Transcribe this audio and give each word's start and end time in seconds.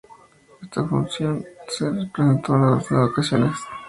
Esta 0.63 0.83
función 0.87 1.45
se 1.67 1.87
representó 1.87 2.55
en 2.55 2.59
una 2.61 2.71
docena 2.77 3.01
de 3.01 3.05
ocasiones. 3.05 3.57